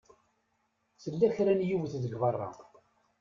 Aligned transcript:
Tella 1.01 1.27
kra 1.35 1.53
n 1.53 1.65
yiwet 1.67 1.93
deg 2.03 2.13
beṛṛa. 2.21 2.49